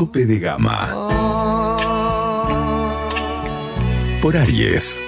[0.00, 0.96] Tope de Gama
[4.22, 5.02] por Aries.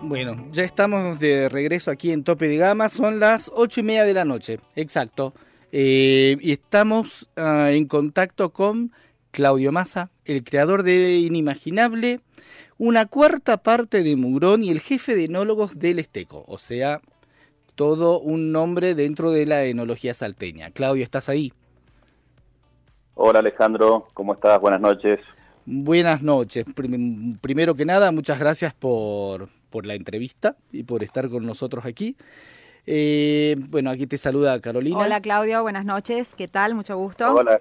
[0.00, 4.04] Bueno, ya estamos de regreso aquí en Tope de Gama, son las ocho y media
[4.04, 5.34] de la noche, exacto.
[5.70, 8.90] Eh, y estamos ah, en contacto con
[9.32, 12.20] Claudio Massa, el creador de Inimaginable,
[12.80, 17.02] una cuarta parte de Mugrón y el jefe de enólogos del Esteco, o sea,
[17.74, 20.70] todo un nombre dentro de la enología salteña.
[20.70, 21.52] Claudio, ¿estás ahí?
[23.16, 24.58] Hola Alejandro, ¿cómo estás?
[24.62, 25.20] Buenas noches.
[25.66, 26.64] Buenas noches.
[26.74, 31.84] Prim- primero que nada, muchas gracias por, por la entrevista y por estar con nosotros
[31.84, 32.16] aquí.
[32.86, 34.96] Eh, bueno, aquí te saluda Carolina.
[35.00, 36.34] Hola Claudio, buenas noches.
[36.34, 36.74] ¿Qué tal?
[36.74, 37.30] Mucho gusto.
[37.30, 37.60] Hola.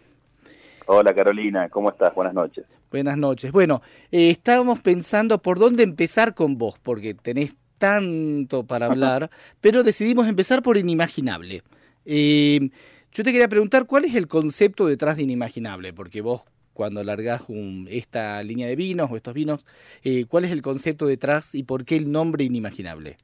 [0.86, 2.16] Hola Carolina, ¿cómo estás?
[2.16, 2.66] Buenas noches.
[2.92, 3.52] Buenas noches.
[3.52, 9.30] Bueno, eh, estábamos pensando por dónde empezar con vos, porque tenés tanto para hablar,
[9.62, 11.62] pero decidimos empezar por Inimaginable.
[12.06, 12.70] Eh,
[13.12, 15.94] yo te quería preguntar, ¿cuál es el concepto detrás de Inimaginable?
[15.94, 16.42] Porque vos,
[16.74, 19.66] cuando largás un- esta línea de vinos o estos vinos,
[20.04, 23.18] eh, ¿cuál es el concepto detrás y por qué el nombre Inimaginable?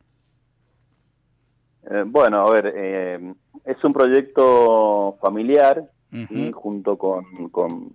[1.90, 2.68] Eh, bueno, a ver,
[3.66, 5.90] es un proyecto familiar.
[6.14, 6.52] Ujú.
[6.54, 7.92] junto con, con,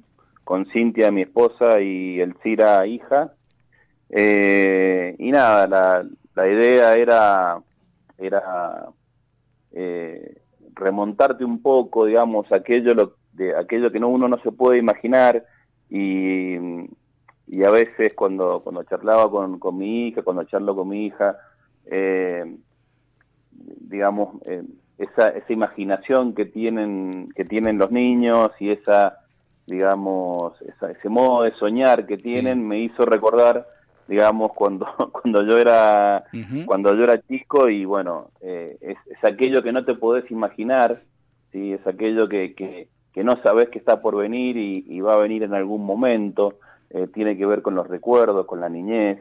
[0.50, 3.34] con Cintia, mi esposa, y Elcira, hija.
[4.08, 7.62] Eh, y nada, la, la idea era,
[8.18, 8.88] era
[9.70, 10.42] eh,
[10.74, 15.46] remontarte un poco, digamos, aquello, lo, de, aquello que no, uno no se puede imaginar
[15.88, 16.56] y,
[17.46, 21.36] y a veces cuando, cuando charlaba con, con mi hija, cuando charlo con mi hija,
[21.86, 22.56] eh,
[23.52, 24.64] digamos, eh,
[24.98, 29.19] esa, esa imaginación que tienen, que tienen los niños y esa,
[29.70, 32.64] digamos, esa- ese modo de soñar que tienen Sí.
[32.64, 33.66] me hizo recordar,
[34.08, 36.24] digamos, cuando, cuando yo era
[36.66, 41.02] cuando yo era chico y bueno, eh, es, es aquello que no te podés imaginar,
[41.52, 41.72] ¿sí?
[41.72, 45.18] es aquello que, que, que no sabes que está por venir y, y va a
[45.22, 46.58] venir en algún momento,
[46.90, 49.18] eh, tiene que ver con los recuerdos, con la niñez,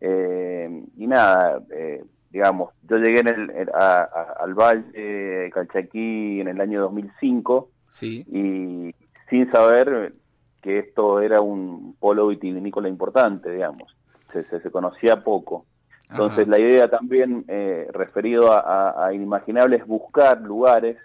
[0.00, 6.40] eh, y nada, eh, digamos, yo llegué en el, en- a- a- al Valle Calchaquí
[6.40, 8.24] en el año 2005 Sí.
[8.30, 8.94] y
[9.28, 10.12] sin saber
[10.62, 13.96] que esto era un polo vitivinícola importante, digamos,
[14.32, 15.64] se, se, se conocía poco.
[16.10, 16.50] Entonces Ajá.
[16.50, 20.96] la idea también, eh, referido a, a, a Inimaginable, es buscar lugares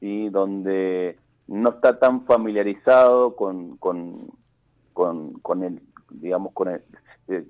[0.00, 0.28] ¿sí?
[0.30, 4.16] donde no está tan familiarizado con, con,
[4.92, 6.80] con, con el, digamos, con el,
[7.28, 7.44] eh,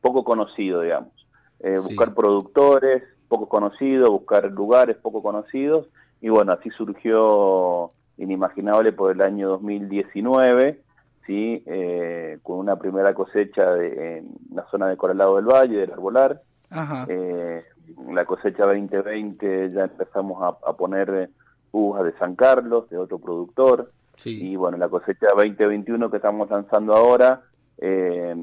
[0.00, 1.12] poco conocido, digamos.
[1.60, 1.88] Eh, Sí.
[1.94, 5.88] Buscar productores poco conocidos, buscar lugares poco conocidos,
[6.20, 10.80] y bueno, así surgió Inimaginable por el año 2019,
[11.26, 11.62] ¿sí?
[11.66, 16.40] Eh, con una primera cosecha de, en la zona de Coralado del Valle, del Arbolar,
[16.70, 17.06] Ajá.
[17.08, 17.64] eh,
[18.10, 21.30] la cosecha 2020 ya empezamos a, a poner
[21.72, 23.90] uvas de San Carlos, de otro productor.
[24.16, 24.52] Sí.
[24.52, 27.42] Y bueno, la cosecha 2021 que estamos lanzando ahora
[27.78, 28.34] eh,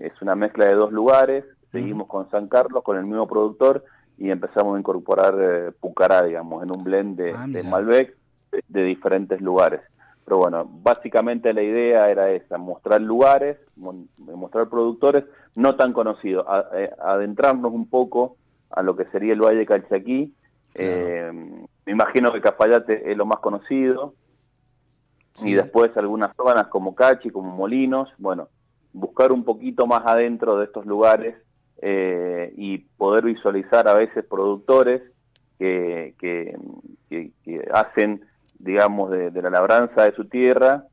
[0.00, 1.44] es una mezcla de dos lugares.
[1.72, 3.84] Seguimos con San Carlos, con el mismo productor,
[4.16, 7.62] y empezamos a incorporar eh, Pucará, digamos, en un blend de, Ah, de.
[7.62, 8.16] Malbec
[8.52, 9.80] de, de diferentes lugares.
[10.24, 16.90] Pero bueno, básicamente la idea era esa, mostrar lugares, mostrar productores no tan conocidos, eh,
[17.02, 18.36] adentrarnos un poco
[18.70, 20.34] a lo que sería el Valle de Calchaquí.
[20.74, 20.90] Claro.
[20.92, 21.32] Eh,
[21.86, 24.14] me imagino que Cafayate es lo más conocido,
[25.34, 25.50] Sí.
[25.50, 28.48] y después algunas zonas como Cachi, como Molinos, bueno,
[28.92, 31.36] buscar un poquito más adentro de estos lugares
[31.80, 35.00] eh, y poder visualizar a veces productores
[35.58, 36.58] que, que,
[37.08, 38.22] que- que hacen,
[38.58, 40.84] digamos, de, de la labranza de su tierra,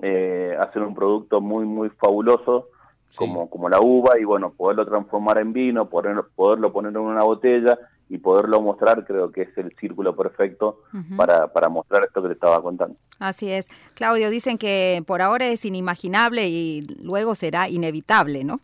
[0.00, 2.68] eh, hacen un producto muy, muy fabuloso
[3.10, 3.18] Sí.
[3.18, 7.24] como, como la uva y bueno, poderlo transformar en vino, poder- poderlo poner en una
[7.24, 7.76] botella
[8.08, 10.82] y poderlo mostrar, creo que es el círculo perfecto
[11.16, 12.94] para, para mostrar esto que te estaba contando.
[13.18, 13.68] Así es.
[13.94, 18.60] Claudio, dicen que por ahora es inimaginable y luego será inevitable, ¿no?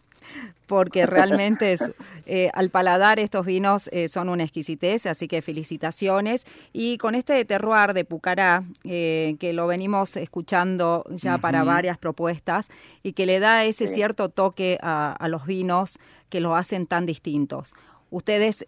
[0.67, 1.93] Porque realmente es,
[2.26, 6.44] eh, al paladar estos vinos eh, son una exquisitez, así que felicitaciones.
[6.73, 12.69] Y con este terroir de Pucará, eh, que lo venimos escuchando ya para varias propuestas
[13.02, 17.06] y que le da ese cierto toque a, a los vinos que los hacen tan
[17.06, 17.73] distintos.
[18.08, 18.64] Ustedes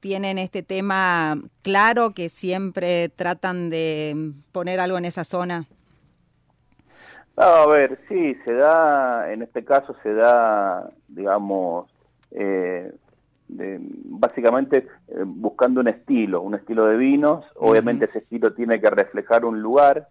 [0.00, 5.66] tienen este tema claro que siempre tratan de poner algo en esa zona.
[7.36, 11.90] A ver, sí, se da, en este caso se da, digamos,
[12.30, 12.92] eh,
[13.48, 17.44] básicamente eh, buscando un estilo, un estilo de vinos.
[17.56, 20.08] Obviamente ese estilo tiene que reflejar un lugar,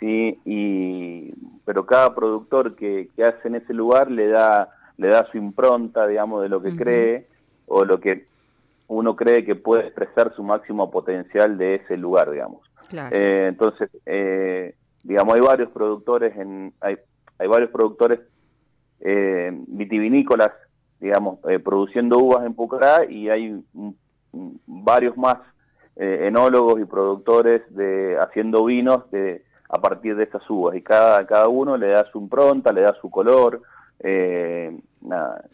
[0.00, 1.32] sí, y
[1.64, 6.06] pero cada productor que, que hace en ese lugar le da le da su impronta,
[6.06, 7.26] digamos, de lo que cree
[7.66, 8.24] o lo que
[8.88, 12.60] uno cree que puede expresar su máximo potencial de ese lugar, digamos.
[13.10, 16.96] Eh, entonces, eh, digamos, hay varios productores, en, hay,
[17.38, 18.20] hay varios productores
[19.00, 20.52] eh, vitivinícolas,
[21.00, 23.64] digamos, produciendo uvas en Pucará y hay
[24.66, 25.38] varios más
[25.96, 31.48] enólogos y productores de haciendo vinos de a partir de estas uvas y cada cada
[31.48, 33.62] uno le da su impronta, le da su color,
[34.02, 35.44] eh, nada,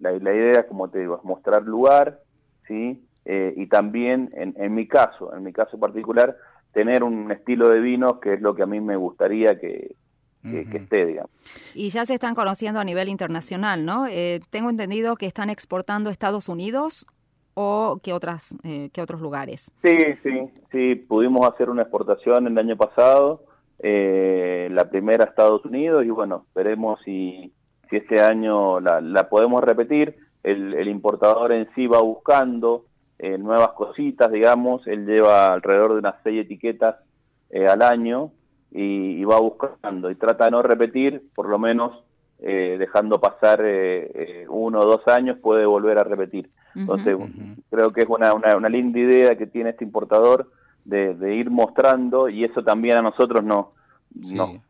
[0.00, 2.20] la, idea, como te digo, es mostrar lugar,
[2.66, 3.04] ¿sí?
[3.24, 6.36] Eh, y también, en, en, mi caso, en mi caso particular,
[6.76, 9.96] tener un estilo de vino que es lo que a mí me gustaría que,
[10.42, 11.30] que, esté, digamos.
[11.74, 14.06] Y ya se están conociendo a nivel internacional, ¿no?
[14.06, 17.06] Eh, tengo entendido que están exportando a Estados Unidos
[17.54, 19.72] o que otras eh, que otros lugares.
[19.82, 23.42] Sí, sí, sí, pudimos hacer una exportación el año pasado,
[23.78, 27.52] la primera a Estados Unidos y bueno, veremos si
[27.88, 30.16] si este año la, podemos repetir.
[30.42, 32.84] El, importador en sí va buscando
[33.18, 36.96] eh, nuevas cositas, digamos, él lleva alrededor de unas seis etiquetas
[37.50, 38.32] eh, al año
[38.70, 42.04] y, va buscando y trata de no repetir, por lo menos
[42.38, 43.64] eh, dejando pasar
[44.48, 46.50] uno o dos años puede volver a repetir.
[46.74, 47.16] Entonces,
[47.70, 50.50] creo que es una, una, linda idea que tiene este importador
[50.84, 53.72] de, ir mostrando y eso también a nosotros no,
[54.14, 54.60] no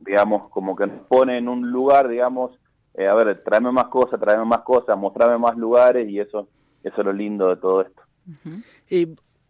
[0.00, 2.58] digamos, como que nos pone en un lugar, digamos,
[2.94, 6.48] eh, a ver, tráeme más cosas, tráeme más cosas, mostrame más lugares y eso,
[6.84, 8.02] eso es lo lindo de todo esto.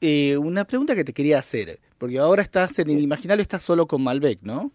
[0.01, 3.87] eh, una pregunta que te quería hacer, porque ahora estás en el imaginario, estás solo
[3.87, 4.73] con Malbec, ¿no?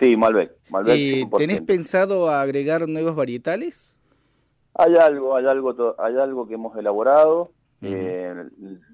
[0.00, 0.52] Sí, Malbec.
[0.70, 3.96] Malbec eh, ¿Tenés pensado agregar nuevos varietales?
[4.74, 7.50] Hay algo, hay algo, hay algo que hemos elaborado,
[7.82, 8.34] eh,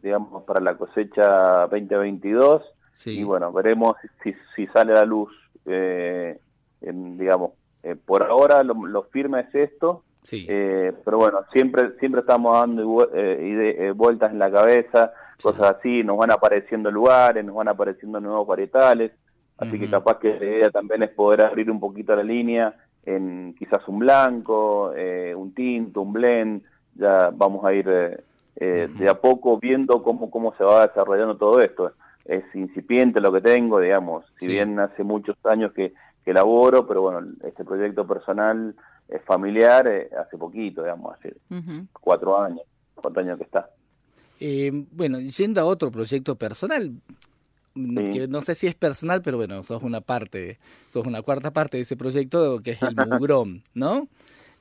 [0.02, 2.62] digamos, para la cosecha 2022
[3.06, 5.31] y bueno, veremos si, si sale a la luz,
[5.67, 6.38] eh,
[6.81, 7.52] digamos,
[7.82, 13.09] eh, por ahora lo, firme es esto, eh, pero bueno, siempre siempre estamos dando
[13.94, 15.12] vueltas en la cabeza,
[15.43, 19.12] cosas así, nos van apareciendo lugares, nos van apareciendo nuevos varietales,
[19.59, 22.75] así que capaz que la idea también es poder abrir un poquito la línea
[23.05, 24.93] en quizás un blanco,
[25.37, 26.62] un tinto, un blend,
[26.94, 27.87] ya vamos a ir
[28.56, 31.93] de a poco viendo cómo, cómo se va desarrollando todo esto.
[32.25, 35.93] Es incipiente lo que tengo, digamos, si bien hace muchos años que,
[36.25, 38.75] que laboro, pero bueno, este proyecto personal
[39.27, 41.35] familiar, eh, hace poquito, digamos, hace
[41.93, 42.62] cuatro años,
[42.95, 43.71] cuatro años que está.
[44.41, 46.93] Eh, bueno, yendo a otro proyecto personal,
[47.75, 50.59] que no sé si es personal, pero bueno, sos una parte,
[50.89, 54.09] sos una cuarta parte de ese proyecto que es el Mugrón, ¿no?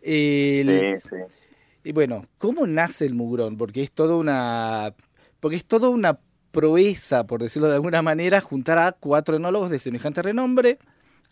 [0.01, 0.63] sí,
[1.09, 1.17] sí.
[1.85, 3.57] Y bueno, ¿cómo nace el Mugrón?
[3.57, 4.93] Porque es toda una,
[5.39, 6.19] porque es toda una
[6.51, 10.79] proeza, por decirlo de alguna manera, juntar a cuatro enólogos de semejante renombre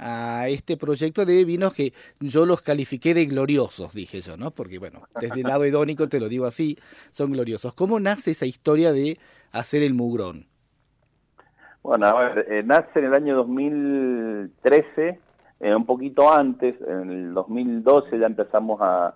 [0.02, 4.52] a este proyecto de vinos que yo los califiqué de gloriosos, dije yo, ¿no?
[4.52, 6.78] Porque, bueno, desde el lado hedónico te lo digo así,
[7.12, 7.74] son gloriosos.
[7.74, 9.20] ¿Cómo nace esa historia de
[9.52, 10.48] hacer el mugrón?
[11.84, 15.20] Bueno, a ver, eh, nace en el año 2013,
[15.60, 19.16] eh, un poquito antes, en el 2012 ya empezamos a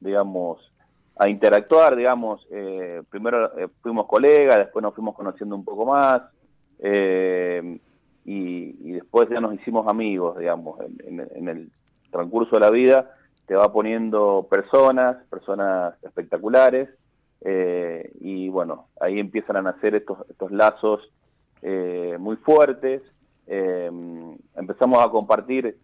[0.00, 0.72] digamos,
[1.16, 6.22] a interactuar, digamos, eh, primero eh, fuimos colegas, después nos fuimos conociendo un poco más,
[6.78, 7.78] eh,
[8.26, 11.70] y, después ya nos hicimos amigos, digamos, en, el
[12.10, 13.12] transcurso de la vida
[13.46, 16.88] te va poniendo personas, personas espectaculares,
[18.20, 21.08] y bueno, ahí empiezan a nacer estos, estos lazos
[22.18, 23.02] muy fuertes,
[23.46, 25.78] empezamos a compartir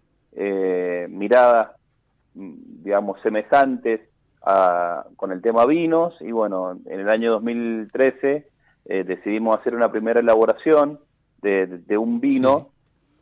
[1.08, 1.70] miradas,
[2.34, 4.00] digamos, semejantes,
[5.16, 8.48] con el tema vinos y bueno, en el año 2013
[8.86, 10.98] eh, decidimos hacer una primera elaboración
[11.42, 12.70] de, un vino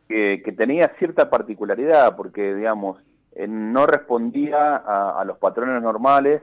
[0.09, 2.99] que, tenía cierta particularidad porque, digamos,
[3.33, 6.43] eh, no respondía a, los patrones normales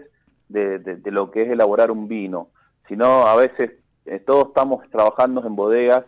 [0.49, 2.49] de, lo que es elaborar un vino,
[2.87, 3.71] sino a veces
[4.05, 6.05] eh, todos estamos trabajando en bodegas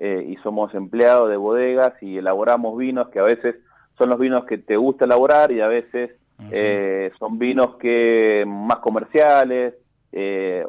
[0.00, 3.56] y somos empleados de bodegas y elaboramos vinos que a veces
[3.98, 6.12] son los vinos que te gusta elaborar y a veces
[6.52, 9.74] eh, son vinos que más comerciales
[10.12, 10.64] eh,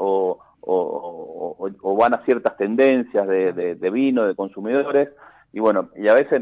[0.62, 5.10] o, o, o, van a ciertas tendencias de, de, vino, de consumidores,
[5.54, 6.42] y bueno, y a veces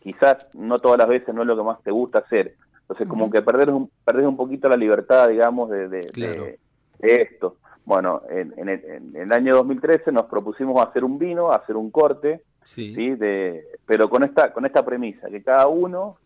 [0.00, 2.54] quizás no todas las veces no es lo que más te gusta hacer.
[2.80, 6.58] Entonces, como que perder un, perdés un poquito la libertad, digamos, de, de,
[7.00, 7.56] esto.
[7.84, 11.90] Bueno, en, en, el, en, el, año 2013 nos propusimos hacer un vino, hacer un
[11.90, 12.94] corte, sí.
[12.94, 13.14] ¿sí?
[13.14, 16.16] De, pero con esta, con esta premisa, que cada uno,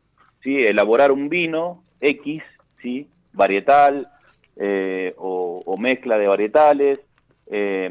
[0.42, 0.64] ¿sí?
[0.64, 2.42] elaborar un vino X,
[2.80, 3.08] ¿sí?
[3.32, 4.08] varietal,
[4.64, 7.00] eh, o, mezcla de varietales,
[7.50, 7.90] eh,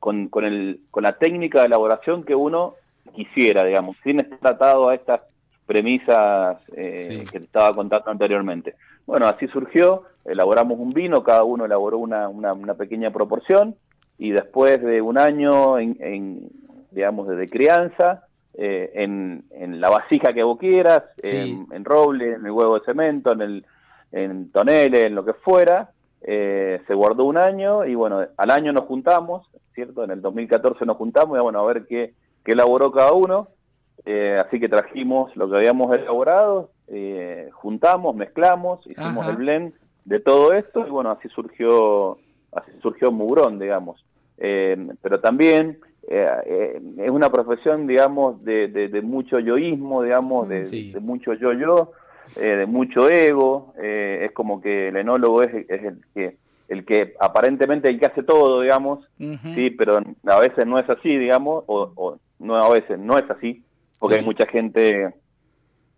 [0.00, 2.74] con, con, el, con la técnica de elaboración que uno
[3.14, 5.20] quisiera, digamos, sin estar atado a estas
[5.64, 8.74] premisas eh, que te estaba contando anteriormente.
[9.06, 13.76] Bueno, así surgió, elaboramos un vino, cada uno elaboró una, una, pequeña proporción
[14.18, 16.48] y después de un año en,
[16.90, 22.50] digamos, de crianza, en, en, la vasija que vos quieras, en, en, roble, en el
[22.50, 23.64] huevo de cemento, en el,
[24.12, 25.90] en Tonele, en lo que fuera,
[26.22, 30.04] eh, se guardó un año y bueno, al año nos juntamos, ¿cierto?
[30.04, 32.14] En el 2014 nos juntamos y bueno, a ver qué,
[32.44, 33.48] qué elaboró cada uno,
[34.04, 40.20] eh, así que trajimos lo que habíamos elaborado, eh, juntamos, mezclamos, hicimos el blend de
[40.20, 42.18] todo esto y bueno, así surgió,
[42.52, 44.04] así surgió Mugrón, digamos.
[44.36, 45.78] pero también
[46.08, 51.92] es una profesión, digamos, de, de, mucho yoísmo, digamos, de, de mucho yo-yo,
[52.36, 56.36] eh, de mucho ego, eh, es como que el enólogo es, el que
[56.68, 61.18] el que aparentemente el que hace todo, digamos, sí, pero a veces no es así,
[61.18, 63.62] digamos, o, no a veces no es así,
[63.98, 65.12] porque hay mucha gente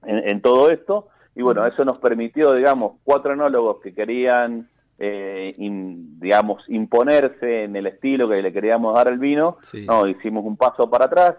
[0.04, 6.64] en, todo esto, y bueno, eso nos permitió, digamos, cuatro enólogos que querían, eh, digamos,
[6.68, 11.04] imponerse en el estilo que le queríamos dar al vino, no, hicimos un paso para
[11.04, 11.36] atrás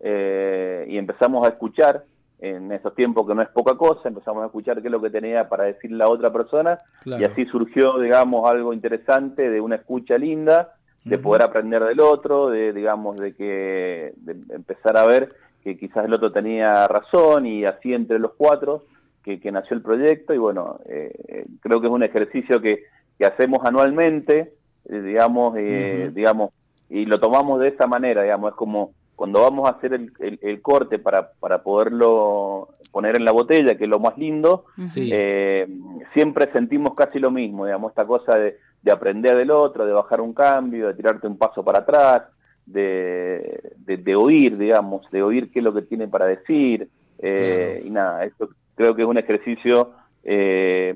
[0.00, 2.04] y empezamos a escuchar
[2.38, 5.10] en esos tiempos que no es poca cosa, empezamos a escuchar qué es lo que
[5.10, 10.18] tenía para decir la otra persona y así surgió, digamos, algo interesante de una escucha
[10.18, 10.74] linda,
[11.04, 16.04] de poder aprender del otro, de, digamos, de que de empezar a ver que quizás
[16.04, 18.84] el otro tenía razón y así entre los cuatro
[19.22, 22.84] que, que nació el proyecto y bueno, eh, creo que es un ejercicio que,
[23.18, 24.52] que hacemos anualmente,
[24.88, 26.50] eh, digamos, eh, digamos,
[26.88, 30.60] y lo tomamos de esa manera, digamos, es como cuando vamos a hacer el, el,
[30.60, 35.66] corte para, para, poderlo poner en la botella, que es lo más lindo, eh,
[36.12, 40.20] siempre sentimos casi lo mismo, digamos, esta cosa de, de, aprender del otro, de bajar
[40.20, 42.24] un cambio, de tirarte un paso para atrás,
[42.66, 47.90] de, de, oír, digamos, de oír qué es lo que tiene para decir, eh, y
[47.90, 49.92] nada, esto creo que es un ejercicio
[50.24, 50.94] eh,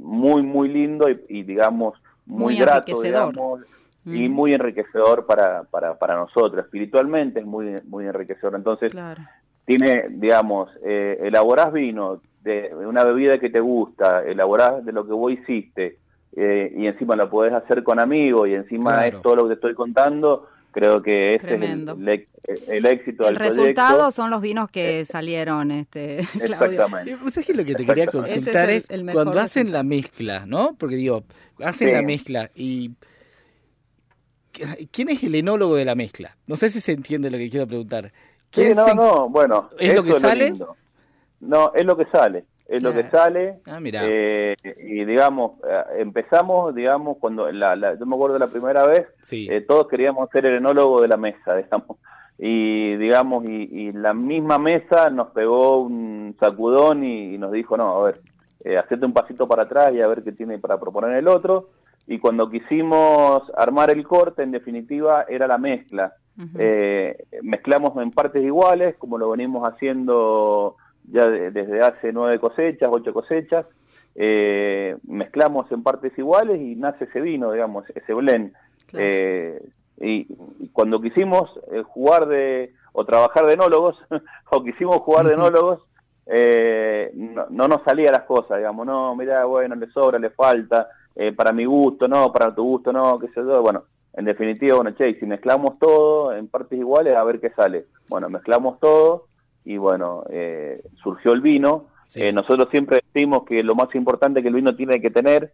[0.00, 3.60] muy, muy lindo y, digamos, muy, grato, digamos,
[4.06, 6.64] y muy enriquecedor para, para, para nosotros.
[6.64, 8.54] Espiritualmente es muy, muy enriquecedor.
[8.54, 8.92] Entonces,
[9.66, 15.12] tiene, digamos, eh, elaborás vino de una bebida que te gusta, elaborás de lo que
[15.12, 15.98] vos hiciste,
[16.36, 19.54] eh, y encima lo podés hacer con amigos, y encima es todo lo que te
[19.54, 20.48] estoy contando.
[20.72, 22.26] Creo que este es el,
[22.68, 27.16] el, éxito el resultado son los vinos que salieron, este, Exactamente.
[27.30, 30.76] ¿Sabes lo que te quería consultar es, cuando hacen la mezcla, ¿no?
[30.78, 31.24] Porque digo,
[31.64, 32.92] hacen la mezcla y
[34.52, 36.36] ¿Quién es el enólogo de la mezcla?
[36.46, 38.12] No sé si se entiende lo que quiero preguntar.
[38.52, 39.70] Sí, no, no, bueno.
[39.78, 40.54] ¿Es lo que sale?
[41.40, 42.44] no, es lo que sale.
[42.66, 43.54] Es lo que sale.
[43.66, 44.02] Ah, mira.
[44.04, 44.54] Eh,
[44.84, 49.88] y digamos, eh, empezamos, digamos, cuando la, yo me acuerdo la primera vez, eh, todos
[49.88, 51.98] queríamos ser el enólogo de la mesa, digamos.
[52.38, 58.04] Y digamos, y, la misma mesa nos pegó un sacudón y, nos dijo, no, a
[58.04, 58.20] ver,
[58.64, 61.68] eh, hacete un pasito para atrás y a ver qué tiene para proponer el otro
[62.06, 66.14] y cuando quisimos armar el corte, en definitiva, era la mezcla.
[66.58, 73.12] Eh, mezclamos en partes iguales, como lo venimos haciendo ya desde hace nueve cosechas, ocho
[73.12, 73.66] cosechas.
[74.14, 78.54] Eh, mezclamos en partes iguales y nace ese vino, digamos, ese blend.
[78.94, 79.62] Eh,
[80.00, 80.26] y,
[80.72, 83.98] cuando quisimos jugar de, o trabajar de enólogos,
[84.50, 85.86] o quisimos jugar de enólogos,
[87.14, 91.32] no, no, nos salía las cosas, digamos, no, mira, bueno, le sobra, le falta, eh,
[91.32, 94.92] para mi gusto no, para tu gusto no, qué sé yo, bueno, en definitiva, bueno,
[94.92, 97.86] che, si mezclamos todo en partes iguales, a ver qué sale.
[98.08, 99.26] Bueno, mezclamos todo
[99.64, 101.86] y bueno, eh, surgió el vino.
[102.16, 105.52] Eh, nosotros siempre decimos que lo más importante que el vino tiene que tener,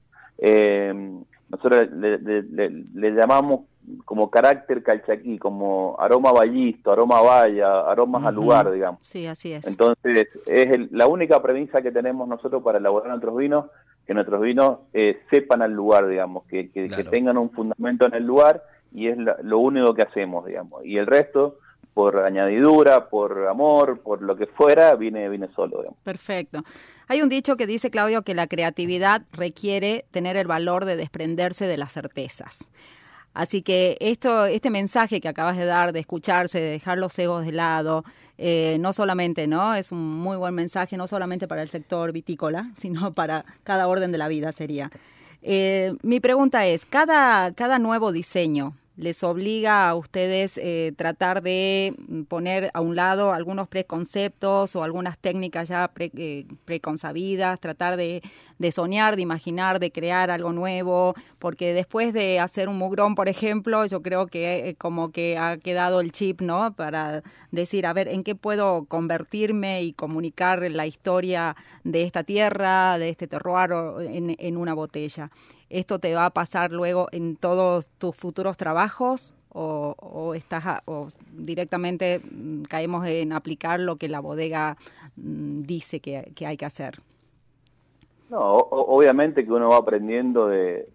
[1.48, 3.60] nosotros le, llamamos
[4.04, 9.00] como carácter calchaquí, como aroma vallisto, aroma valla, aromas al lugar, digamos.
[9.02, 9.66] Sí, así es.
[9.66, 13.66] Entonces, es la única premisa que tenemos nosotros para elaborar nuestros vinos
[14.06, 18.24] que nuestros vinos eh, sepan al lugar, digamos, que, que, tengan un fundamento en el
[18.24, 18.62] lugar
[18.94, 20.84] y es lo único que hacemos, digamos.
[20.84, 21.58] Y el resto,
[21.96, 25.96] por añadidura, por amor, por lo que fuera, viene solo.
[26.04, 26.62] Perfecto.
[27.08, 31.66] Hay un dicho que dice, Claudio, que la creatividad requiere tener el valor de desprenderse
[31.66, 32.68] de las certezas.
[33.32, 37.46] Así que esto, este mensaje que acabas de dar, de escucharse, de dejar los egos
[37.46, 38.04] de lado,
[38.36, 39.74] eh, no solamente, ¿no?
[39.74, 44.12] Es un muy buen mensaje, no solamente para el sector vitícola, sino para cada orden
[44.12, 44.90] de la vida sería.
[45.40, 51.94] Eh, mi pregunta es, cada, cada nuevo diseño, les obliga a ustedes eh, tratar de
[52.28, 58.22] poner a un lado algunos preconceptos o algunas técnicas ya eh, preconsabidas, tratar de,
[58.72, 63.84] soñar, de imaginar, de crear algo nuevo, porque después de hacer un mugrón, por ejemplo,
[63.84, 66.72] yo creo que eh, como que ha quedado el chip, ¿no?
[66.74, 72.98] Para decir, a ver, ¿en qué puedo convertirme y comunicar la historia de esta tierra,
[72.98, 75.30] de este terroir en una botella?
[75.68, 82.20] ¿Esto te va a pasar luego en todos tus futuros trabajos o, estás o directamente
[82.20, 84.76] mm, caemos en aplicar lo que la bodega
[85.16, 87.00] mm, dice que, hay que hacer?
[88.28, 90.87] No, obviamente que uno va aprendiendo de,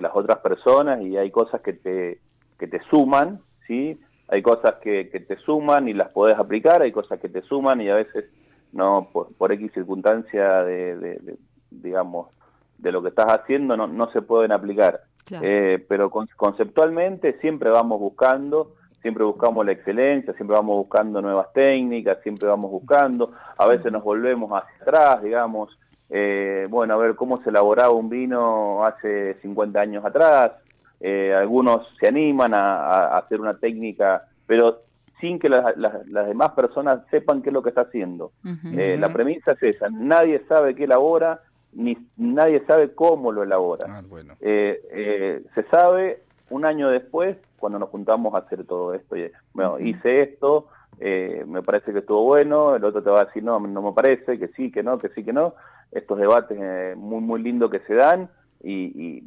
[0.00, 2.20] las otras personas y hay cosas que te,
[2.58, 3.98] que te suman, ¿sí?
[4.28, 7.88] Hay cosas que, te suman y las podés aplicar, hay cosas que te suman y
[7.88, 8.26] a veces
[8.72, 11.38] no por, por X circunstancia de
[11.70, 12.28] digamos,
[12.78, 15.00] de lo que estás haciendo no, no se pueden aplicar.
[15.30, 22.18] Eh, pero conceptualmente siempre vamos buscando, siempre buscamos la excelencia, siempre vamos buscando nuevas técnicas,
[22.22, 25.78] siempre vamos buscando, a veces nos volvemos hacia atrás, digamos,
[26.10, 30.52] eh, bueno, a ver cómo se elaboraba un vino hace 50 años atrás,
[31.00, 34.82] eh, algunos se animan a, hacer una técnica, pero
[35.20, 35.74] sin que las,
[36.06, 38.32] demás personas sepan qué es lo que está haciendo.
[38.42, 41.40] la premisa es esa, nadie sabe qué elabora,
[41.74, 43.86] ni nadie sabe cómo lo elabora.
[43.88, 44.02] Ah,
[44.40, 49.16] eh, eh, se sabe un año después, cuando nos juntamos a hacer todo esto.
[49.52, 50.68] Bueno, hice esto,
[51.00, 53.92] eh, me parece que estuvo bueno, el otro te va a decir, no, no me
[53.92, 55.54] parece, que sí, que no, que sí, que no.
[55.90, 58.28] Estos debates muy, muy lindos que se dan
[58.62, 59.22] y,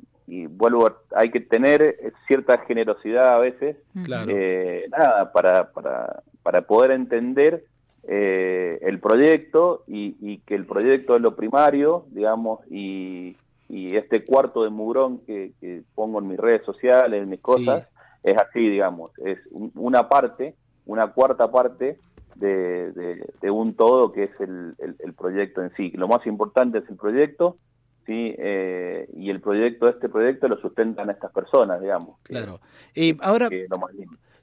[0.49, 7.63] vuelvo, hay que tener cierta generosidad a veces, nada, para, para, para poder entender
[8.03, 13.35] eh, el proyecto y, que el proyecto es lo primario, digamos, y,
[13.69, 15.51] este cuarto de mugrón que,
[15.93, 17.87] pongo en mis redes sociales, en mis cosas,
[18.23, 20.55] es así, digamos, es una parte,
[20.85, 21.97] una cuarta parte
[22.35, 25.91] de, un todo que es el, proyecto en sí.
[25.95, 27.57] Lo más importante es el proyecto,
[28.05, 28.35] ¿sí?
[28.37, 32.17] Eh, y el proyecto, este proyecto lo sustentan estas personas, digamos.
[32.23, 32.61] Claro.
[32.95, 33.49] y ahora,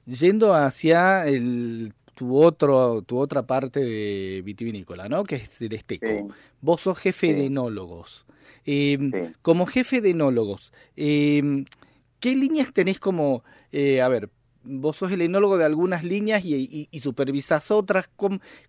[0.05, 5.23] yendo hacia el tu, otro, tu otra parte de vitivinícola, ¿no?
[5.23, 6.33] Que es el esteco.
[6.61, 8.25] Vos sos jefe de enólogos.
[8.65, 9.11] Em,
[9.43, 11.65] como jefe de enólogos, em,
[12.19, 14.29] ¿qué líneas tenés como, eh, a ver,
[14.63, 18.09] vos sos el enólogo de algunas líneas y, y, supervisás otras.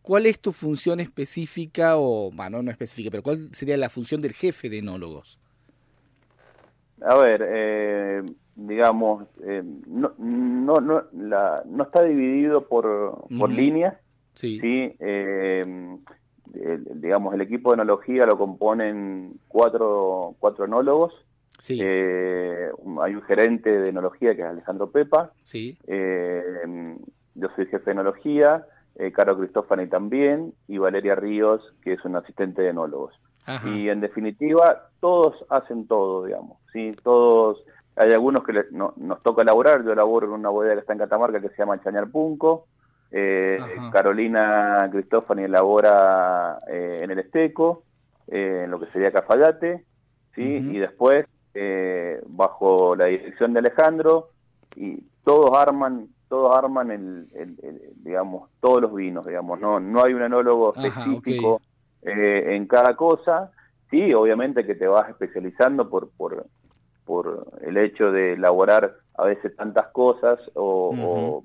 [0.02, 4.34] ¿Cuál es tu función específica o, bueno, no específica, pero cuál sería la función del
[4.34, 5.38] jefe de enólogos?
[7.00, 8.22] A ver, eh,
[8.56, 13.94] digamos, eh, no, no, no, la, no está dividido por, por líneas.
[14.34, 14.58] Sí.
[14.62, 15.62] Eh,
[16.94, 21.14] digamos, el equipo de enología lo componen cuatro, cuatro enólogos.
[21.58, 21.78] Sí.
[21.82, 22.70] Eh,
[23.02, 25.32] hay un gerente de enología que es Alejandro Pepa.
[25.42, 25.78] Sí.
[25.86, 28.66] yo soy jefe de enología,
[29.12, 33.14] Caro Cristófani también, y Valeria Ríos, que es un asistente de enólogos.
[33.64, 36.58] Y en definitiva, todos hacen todo, digamos.
[36.72, 36.92] ¿sí?
[37.02, 37.62] Todos
[37.96, 40.98] hay algunos que no, nos toca elaborar, yo elaboro en una bodega que está en
[40.98, 42.66] Catamarca que se llama Chañar Punco,
[43.10, 43.58] eh,
[43.92, 47.84] Carolina Cristófani elabora eh, en el Esteco,
[48.26, 49.84] eh, en lo que sería Cafayate,
[50.34, 50.42] ¿sí?
[50.42, 51.26] y después,
[52.26, 54.30] bajo la dirección de Alejandro,
[54.74, 57.28] y todos arman todos arman el,
[58.02, 61.62] digamos todos los vinos digamos no no hay un enólogo específico
[62.02, 63.52] en cada cosa.
[63.90, 66.46] Sí obviamente que te vas especializando por por
[67.06, 71.42] por el hecho de elaborar a veces tantas cosas o,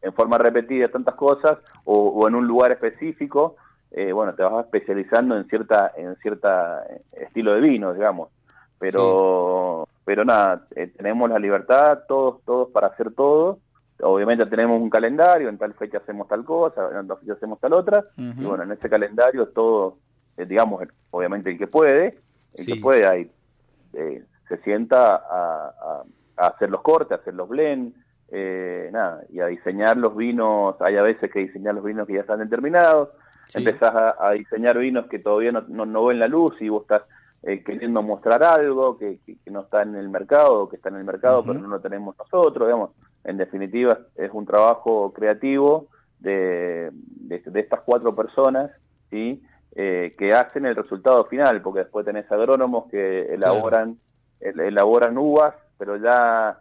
[0.00, 3.56] en forma repetida tantas cosas o, en un lugar específico,
[3.90, 8.30] eh, bueno, te vas especializando en cierta en cierta estilo de vino, digamos.
[8.78, 13.58] Pero pero nada, eh, tenemos la libertad todos todos para hacer todo.
[14.00, 17.72] Obviamente tenemos un calendario, en tal fecha hacemos tal cosa, en tal fecha hacemos tal
[17.72, 19.98] otra, y bueno, en ese calendario todo,
[20.36, 22.18] eh, digamos, obviamente el que puede,
[22.54, 23.30] el que puede, hay
[24.48, 26.02] se sienta a,
[26.36, 27.96] hacer los cortes, a hacer los blends,
[28.30, 32.14] eh, nada, y a diseñar los vinos, hay a veces que diseñar los vinos que
[32.14, 33.10] ya están determinados,
[33.54, 37.02] empezás a, diseñar vinos que todavía no, no, ven la luz y vos estás
[37.42, 41.44] eh, queriendo mostrar algo que, no está en el mercado, que está en el mercado
[41.44, 42.90] pero no lo tenemos nosotros, digamos,
[43.22, 48.70] en definitiva es un trabajo creativo de, de, estas cuatro personas,
[49.10, 49.42] ¿sí?
[49.76, 53.98] Eh, que hacen el resultado final, porque después tenés agrónomos que elaboran,
[54.44, 56.58] elaboran uvas, pero ya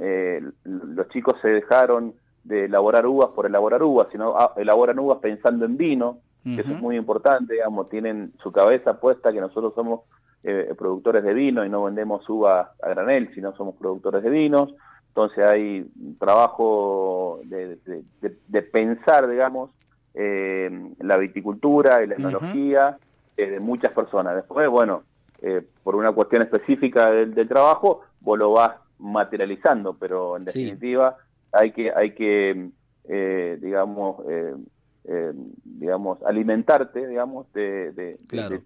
[0.00, 5.18] eh, los chicos se dejaron de elaborar uvas por elaborar uvas, sino ah, elaboran uvas
[5.18, 9.74] pensando en vino, que eso es muy importante, digamos, tienen su cabeza puesta que nosotros
[9.74, 10.02] somos
[10.44, 14.72] eh, productores de vino y no vendemos uvas a granel, sino somos productores de vinos.
[15.08, 19.70] Entonces hay trabajo de, pensar, digamos,
[20.14, 22.96] eh, la viticultura y la enología
[23.36, 24.36] eh, de muchas personas.
[24.36, 25.02] Después, bueno,
[25.82, 31.16] por una cuestión específica del, trabajo, vos lo vas materializando, pero en definitiva
[31.52, 32.70] hay que, hay que
[33.60, 35.32] digamos, eh,
[35.64, 38.18] digamos, alimentarte, digamos, de,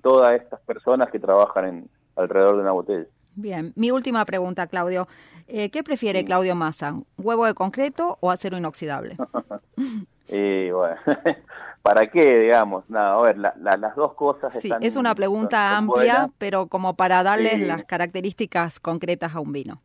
[0.02, 3.06] todas estas personas que trabajan en, alrededor de una botella.
[3.34, 5.08] Bien, mi última pregunta, Claudio.
[5.46, 7.00] Eh, ¿Qué prefiere Claudio Massa?
[7.16, 9.16] ¿Huevo de concreto o acero inoxidable?
[10.28, 10.96] y bueno,
[11.82, 12.88] ¿para qué, digamos?
[12.88, 17.60] Nada, a ver, las dos cosas Sí, es una pregunta amplia, pero como para darles
[17.60, 19.80] las características concretas a un vino.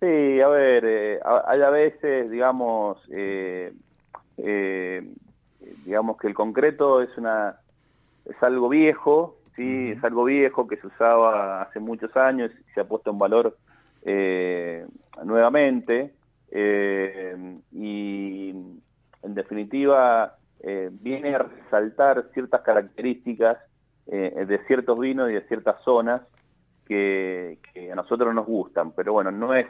[0.00, 3.72] Sí, a ver, eh, hay a veces, digamos, eh,
[5.84, 7.56] digamos que el concreto es una
[8.28, 12.80] es algo viejo, sí, es algo viejo que se usaba hace muchos años y se
[12.80, 13.56] ha puesto en valor
[14.02, 14.86] eh,
[15.24, 16.12] nuevamente
[16.50, 23.58] eh, y en definitiva eh, viene a resaltar ciertas características
[24.06, 26.22] de ciertos vinos y de ciertas zonas
[26.86, 27.58] que,
[27.92, 29.66] a nosotros nos gustan, pero bueno, no es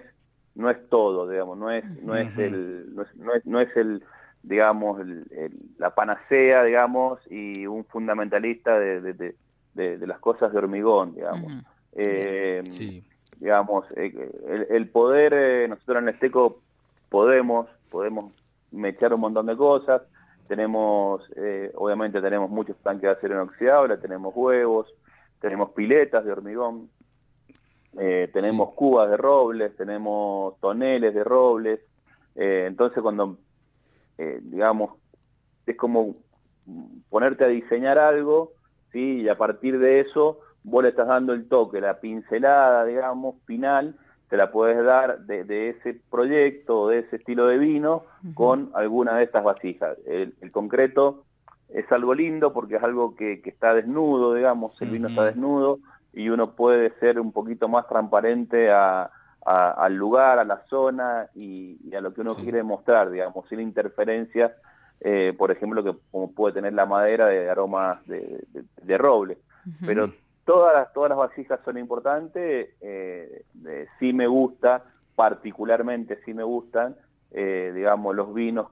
[0.55, 4.05] no es todo, digamos, no es no es el no es, no es el
[4.42, 5.01] digamos,
[5.79, 9.35] la panacea, digamos, y un fundamentalista de,
[9.74, 11.64] las cosas de hormigón, digamos.
[11.92, 12.62] Eh,
[13.38, 16.61] digamos, eh, el, poder, eh, nosotros en el Esteco
[17.09, 18.33] podemos, podemos
[18.70, 20.03] mechar un montón de cosas,
[20.48, 21.22] tenemos,
[21.74, 24.92] obviamente tenemos muchos tanques de acero inoxidable, tenemos huevos,
[25.40, 26.90] tenemos piletas de hormigón,
[28.32, 31.80] tenemos cubas de robles, tenemos toneles de robles,
[32.34, 33.37] entonces cuando
[34.18, 34.94] eh, digamos,
[35.64, 36.16] es como
[37.08, 38.52] ponerte a diseñar algo,
[38.92, 39.22] ¿sí?
[39.22, 43.96] Y a partir de eso vos le estás dando el toque, la pincelada, digamos, final,
[44.28, 49.24] te la puedes dar de, ese proyecto, de ese estilo de vino, con alguna de
[49.24, 49.96] estas vasijas.
[50.06, 51.24] El, concreto
[51.70, 55.78] es algo lindo porque es algo que, está desnudo, digamos, el vino está desnudo
[56.12, 59.10] y uno puede ser un poquito más transparente a,
[59.48, 64.52] al lugar, a la zona y, a lo que uno quiere mostrar, digamos, sin interferencias,
[65.00, 69.38] eh, por ejemplo, que como puede tener la madera de aromas de, roble.
[69.84, 70.12] Pero
[70.44, 73.44] todas las, todas las vasijas son importantes, eh,
[73.98, 76.96] sí me gusta, particularmente sí me gustan,
[77.33, 78.68] eh, digamos, los vinos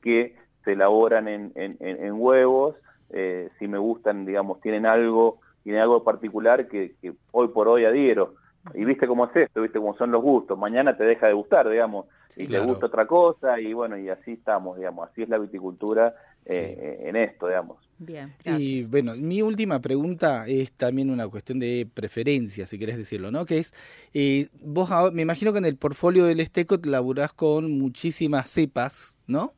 [0.00, 2.76] que se elaboran en, en, huevos,
[3.10, 7.84] eh, sí me gustan, digamos, tienen algo, tienen algo particular que, que hoy por hoy
[7.84, 8.34] adhiero.
[8.72, 11.68] Y viste cómo es esto, viste cómo son los gustos, mañana te deja de gustar,
[11.68, 15.36] digamos, y te gusta otra cosa, y bueno, y así estamos, digamos, así es la
[15.36, 16.14] viticultura
[16.46, 17.83] eh, en esto, digamos.
[17.98, 23.30] Bien, Y bueno, mi última pregunta es también una cuestión de preferencia, si querés decirlo,
[23.30, 23.46] ¿no?
[23.46, 23.72] Que es,
[24.12, 29.54] eh, vos me imagino que en el portfolio del Esteco laburás con muchísimas cepas, ¿no?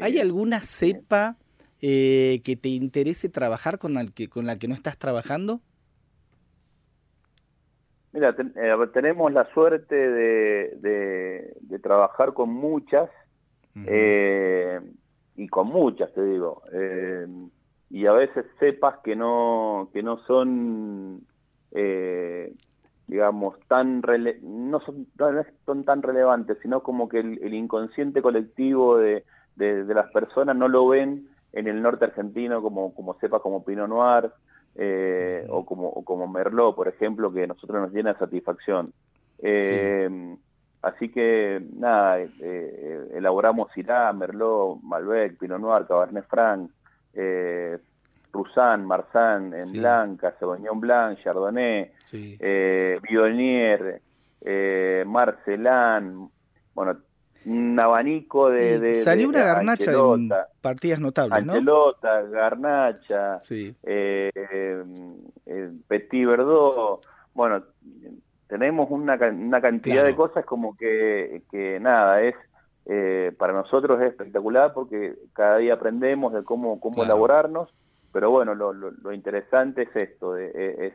[0.00, 1.36] ¿Hay alguna cepa
[1.80, 5.60] eh, que te interese trabajar con, la que, con la que no estás trabajando?
[8.12, 13.10] Mira, eh, tenemos la suerte de, de, trabajar con muchas
[13.86, 14.80] eh,
[15.36, 16.62] y con muchas, te digo.
[17.90, 21.26] Eh, y a veces sepas que no que no son,
[23.06, 24.02] digamos, tan
[24.42, 25.06] no son,
[25.64, 29.24] son tan relevantes, sino como que el, inconsciente colectivo de,
[29.56, 33.88] de, las personas no lo ven en el norte argentino como, como cepas como Pinot
[33.88, 34.30] Noir,
[34.78, 38.92] eh, o, como, como Merlot, por ejemplo, que a nosotros nos llena de satisfacción.
[39.38, 40.36] Eh,
[40.82, 46.70] así que, nada, eh, elaboramos Syrah, Merlot, Malbec, Pinot Noir, Cabernet Franc,
[47.16, 47.78] eh,
[48.32, 52.38] Roussan, Marsan, en Blanca, Sauvignon Blanc, Chardonnay, sí.
[52.38, 54.02] Viognier,
[55.06, 56.28] Marcelán,
[56.74, 56.98] bueno,
[57.46, 58.78] un abanico de...
[58.78, 61.94] de salió una garnacha en partidas notables, ¿no?
[62.30, 63.74] garnacha, sí.
[63.84, 67.62] eh, eh, Petit Verdot, bueno,
[68.48, 72.34] tenemos una, una cantidad de cosas como que, que nada, es
[72.86, 77.68] eh, para nosotros es espectacular porque cada día aprendemos de cómo, cómo elaborarnos,
[78.12, 80.94] pero bueno, lo, lo, interesante es esto, de, es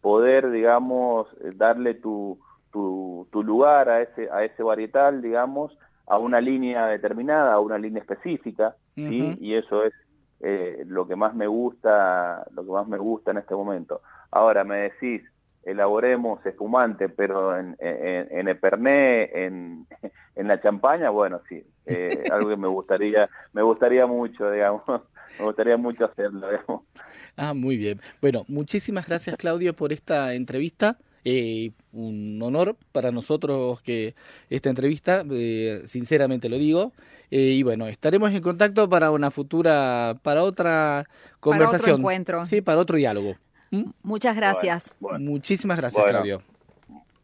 [0.00, 2.38] poder, digamos, darle tu,
[2.72, 7.78] tu, tu lugar a ese, a ese varietal, digamos, a una línea determinada, a una
[7.78, 9.92] línea específica, y eso es
[10.40, 14.00] eh, lo que más me gusta, lo que más me gusta en este momento.
[14.30, 15.22] Ahora me decís,
[15.66, 19.86] elaboremos espumante, pero en, en, en Epernay, en,
[20.36, 24.82] en la champaña, bueno, sí, eh, algo que me gustaría, me gustaría mucho, digamos,
[25.38, 26.82] me gustaría mucho hacerlo, digamos.
[27.36, 28.00] Ah, muy bien.
[28.20, 30.96] Bueno, muchísimas gracias Claudio por esta entrevista.
[31.28, 34.14] Eh, un honor para nosotros que
[34.48, 36.92] esta entrevista, eh, sinceramente lo digo.
[37.32, 41.08] Eh, y bueno, estaremos en contacto para una futura, para otra
[41.40, 41.98] conversación.
[41.98, 42.46] encuentro.
[42.46, 43.34] Sí, para otro diálogo.
[44.02, 44.94] Muchas gracias.
[45.00, 45.30] Bueno, bueno.
[45.30, 46.18] Muchísimas gracias, Bueno.
[46.18, 46.42] Claudio.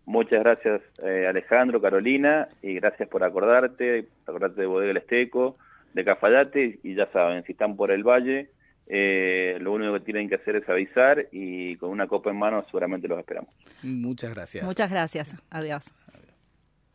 [0.05, 5.57] Muchas gracias eh, Alejandro, Carolina, y gracias por acordarte, acordarte de Bodega El Esteco,
[5.95, 8.51] de Cafayate, y ya saben, si están por el valle,
[8.88, 12.65] eh, lo único que tienen que hacer es avisar y con una copa en mano
[12.67, 13.51] seguramente los esperamos.
[13.83, 14.65] Muchas gracias.
[14.65, 15.37] Muchas gracias.
[15.51, 15.93] Adiós.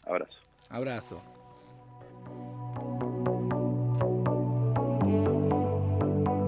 [0.03, 0.37] Abrazo.
[0.69, 1.23] Abrazo.